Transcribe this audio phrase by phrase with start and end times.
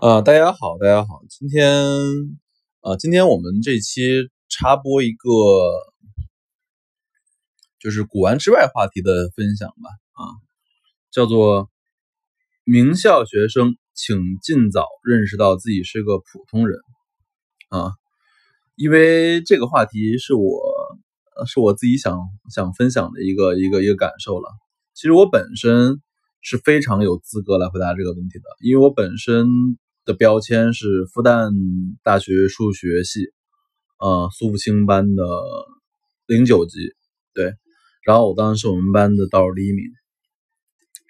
[0.00, 1.72] 啊，大家好，大家好，今天
[2.80, 5.30] 啊，今天我们这期插播一个
[7.78, 10.22] 就是古玩之外话题的分享吧，啊，
[11.10, 11.70] 叫做
[12.64, 16.78] 名校学生请尽早认识到自己是个普通人
[17.68, 17.92] 啊，
[18.74, 20.60] 因为这个话题是我
[21.46, 22.18] 是我自己想
[22.50, 24.50] 想分享的一个一个一个感受了。
[24.94, 26.00] 其实我本身
[26.44, 29.48] 是非常有资格来回答这个问题的，因为我本身。
[30.06, 31.50] 的标签是复旦
[32.02, 33.32] 大学数学系，
[33.96, 35.24] 啊，苏富清班的
[36.26, 36.76] 零九级，
[37.32, 37.54] 对，
[38.04, 39.82] 然后我当时是我们班的倒数第一名，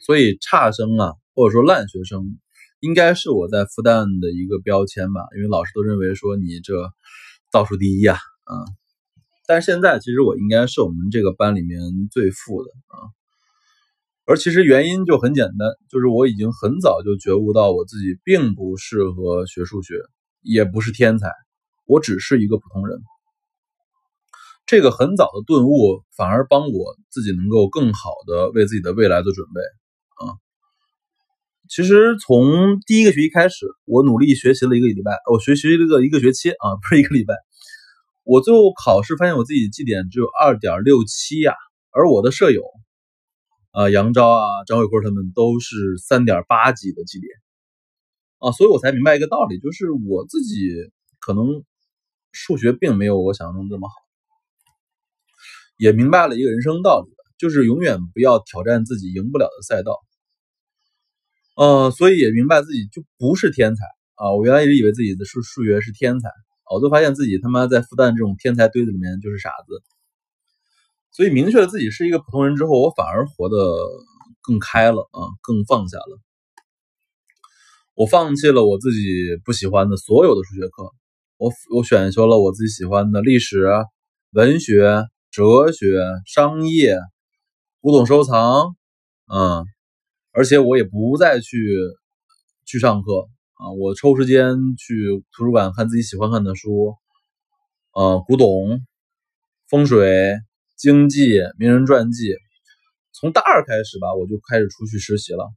[0.06, 2.38] 所以差生啊，或者说烂学生，
[2.78, 6.74] 应该是我在复旦的一个标签吧，因为老师都认为说你这
[7.50, 8.14] 倒数第一啊，
[8.44, 8.54] 啊，
[9.44, 11.80] 但是现在其实我应该是我们这个班里面
[12.12, 13.10] 最富的啊。
[14.26, 19.96] 而其实原因就很简单，就是我已经很早就觉悟到我自己并不适合学数学，
[20.40, 21.28] 也不是天才，
[21.84, 22.98] 我只是一个普通人。
[24.64, 29.60] 这个很早的顿悟，反而帮我自己能够更好的为自己的未来做准备
[30.24, 30.40] 啊。
[31.68, 37.34] 其实从第一个学期开始，我努力学习了一个礼拜，我学习了个一个学期啊，不是一个礼拜。
[38.22, 41.52] 我最后考试发现我自己绩点只有二点六七呀，
[41.90, 42.62] 而我的舍友。
[43.74, 47.28] 啊，杨昭啊，张伟坤他们都是三点八级的级别
[48.38, 50.70] 啊，所以我才明白一个道理，就是我自己
[51.18, 51.64] 可能
[52.30, 53.94] 数学并没有我想象中这么好，
[55.76, 59.98] 也明白了一个人生道理，就是永远不要挑战自己赢不了的赛道。
[61.56, 66.28] 呃，所以也明白自己就不是天才啊，我原来一直以为自己的数数学是天才，
[66.72, 69.82] 我都发现自己他妈在复旦这种天才堆子里面就是傻子。
[71.14, 73.56] 所以明确了自己是一个普通人之后，我反而活得
[74.42, 76.18] 更开了啊，更放下了。
[77.94, 79.00] 我放弃了我自己
[79.44, 80.90] 不喜欢的所有的数学课，
[81.36, 83.64] 我我选修了我自己喜欢的历史、
[84.32, 86.98] 文学、哲学、商业、
[87.80, 88.74] 古董收藏，
[89.32, 89.64] 嗯，
[90.32, 91.78] 而且我也不再去
[92.66, 96.96] 去上课啊，我抽时间去图书馆看自己喜欢看的书，
[97.92, 98.80] 呃，古董、
[99.70, 100.40] 风水。
[100.76, 102.34] 经济名人传记，
[103.12, 105.48] 从大二开始吧，我就开始出去实习了。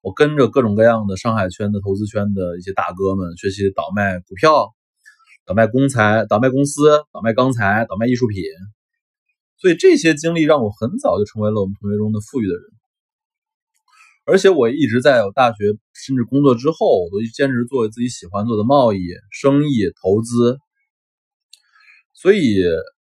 [0.00, 4.74] 我跟着各种各样的上海圈的投资圈的一些大哥们学习倒卖股票、
[5.46, 8.42] 倒卖公财、倒卖公司、倒卖钢材、倒卖艺术品。
[9.58, 12.62] 所以这些经历让我很早就成为了我们同学中的富裕的人。
[14.26, 18.98] 而且我一直在我大学甚至工作之后，我都坚持做自己喜欢做的贸易、
[19.30, 20.58] 生意、投资。
[22.12, 22.60] 所以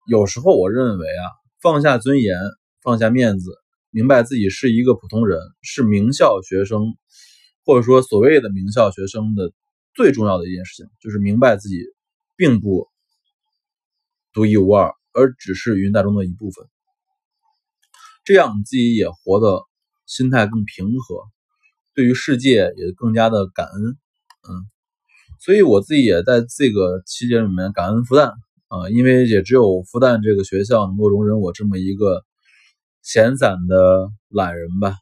[0.09, 1.39] 有时候我认为啊。
[1.62, 2.34] 放下尊严，
[2.82, 3.50] 放下面子，
[3.91, 6.97] 明白自己是一个普通人，是名校学生，
[7.66, 9.53] 或者说所谓的名校学生的
[9.94, 11.84] 最重要的一件事情，就是明白自己
[12.34, 12.88] 并不
[14.32, 16.66] 独一无二，而只是芸大中的一部分。
[18.25, 19.62] 这样你自己也活得
[20.06, 21.25] 心态更平和，
[21.94, 23.82] 对于世界也更加的感恩。
[23.82, 24.65] 嗯，
[25.41, 28.32] 所以我自己也在这个期间里面感恩复旦。
[28.71, 32.25] 啊，因为也只有复旦这个学校能够容忍我这么一个
[33.03, 34.95] 闲散的懒人吧。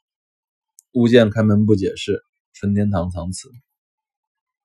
[0.95, 2.23] 物件开门不解释，
[2.55, 3.51] 春天堂藏词。